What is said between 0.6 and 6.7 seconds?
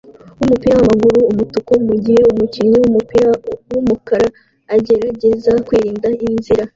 wamaguru umutuku mugihe umukinnyi wumupira wumukara agerageza kwirinda inzira.